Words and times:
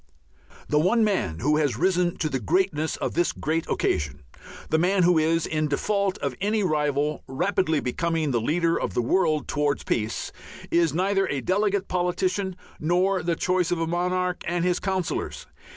The 0.67 0.79
one 0.79 1.03
man 1.03 1.41
who 1.41 1.57
has 1.57 1.77
risen 1.77 2.15
to 2.17 2.27
the 2.27 2.39
greatness 2.39 2.95
of 2.95 3.13
this 3.13 3.31
great 3.31 3.69
occasion, 3.69 4.23
the 4.71 4.79
man 4.79 5.03
who 5.03 5.19
is, 5.19 5.45
in 5.45 5.67
default 5.67 6.17
of 6.17 6.33
any 6.41 6.63
rival, 6.63 7.23
rapidly 7.27 7.79
becoming 7.81 8.31
the 8.31 8.41
leader 8.41 8.79
of 8.81 8.95
the 8.95 9.01
world 9.03 9.47
towards 9.47 9.83
peace, 9.83 10.31
is 10.71 10.91
neither 10.91 11.27
a 11.27 11.39
delegate 11.39 11.87
politician 11.87 12.55
nor 12.79 13.21
the 13.21 13.35
choice 13.35 13.69
of 13.69 13.77
a 13.79 13.85
monarch 13.85 14.43
and 14.47 14.65
his 14.65 14.79
councillors. 14.79 15.45